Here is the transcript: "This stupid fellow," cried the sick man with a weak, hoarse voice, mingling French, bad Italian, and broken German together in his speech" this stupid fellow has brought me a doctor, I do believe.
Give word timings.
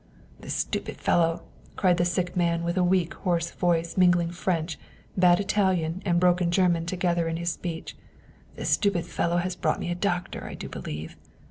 "This 0.41 0.55
stupid 0.55 0.97
fellow," 0.97 1.43
cried 1.75 1.97
the 1.97 2.05
sick 2.05 2.35
man 2.35 2.63
with 2.63 2.75
a 2.75 2.83
weak, 2.83 3.13
hoarse 3.13 3.51
voice, 3.51 3.97
mingling 3.97 4.31
French, 4.31 4.79
bad 5.15 5.39
Italian, 5.39 6.01
and 6.05 6.19
broken 6.19 6.49
German 6.49 6.87
together 6.87 7.27
in 7.27 7.37
his 7.37 7.51
speech" 7.51 7.95
this 8.55 8.71
stupid 8.71 9.05
fellow 9.05 9.37
has 9.37 9.55
brought 9.55 9.79
me 9.79 9.91
a 9.91 9.93
doctor, 9.95 10.43
I 10.45 10.55
do 10.55 10.67
believe. 10.67 11.17